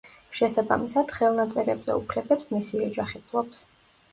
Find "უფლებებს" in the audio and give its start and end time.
2.01-2.51